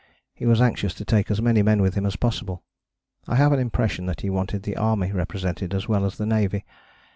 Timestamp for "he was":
0.33-0.61